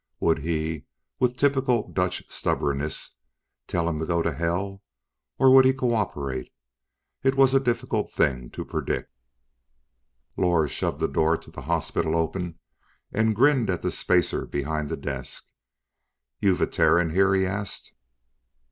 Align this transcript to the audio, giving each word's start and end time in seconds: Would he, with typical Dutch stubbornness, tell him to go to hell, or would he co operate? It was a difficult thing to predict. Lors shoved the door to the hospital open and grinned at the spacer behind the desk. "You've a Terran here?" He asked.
Would 0.19 0.39
he, 0.39 0.87
with 1.19 1.37
typical 1.37 1.87
Dutch 1.91 2.23
stubbornness, 2.27 3.17
tell 3.67 3.87
him 3.87 3.99
to 3.99 4.05
go 4.07 4.23
to 4.23 4.33
hell, 4.33 4.81
or 5.37 5.53
would 5.53 5.63
he 5.63 5.73
co 5.73 5.93
operate? 5.93 6.51
It 7.21 7.35
was 7.35 7.53
a 7.53 7.59
difficult 7.59 8.11
thing 8.11 8.49
to 8.49 8.65
predict. 8.65 9.13
Lors 10.37 10.71
shoved 10.71 11.01
the 11.01 11.07
door 11.07 11.37
to 11.37 11.51
the 11.51 11.61
hospital 11.69 12.15
open 12.15 12.57
and 13.11 13.35
grinned 13.35 13.69
at 13.69 13.83
the 13.83 13.91
spacer 13.91 14.47
behind 14.47 14.89
the 14.89 14.97
desk. 14.97 15.45
"You've 16.39 16.61
a 16.61 16.65
Terran 16.65 17.11
here?" 17.11 17.35
He 17.35 17.45
asked. 17.45 17.93